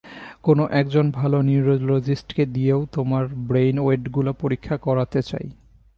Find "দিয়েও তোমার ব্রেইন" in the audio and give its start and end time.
2.45-3.75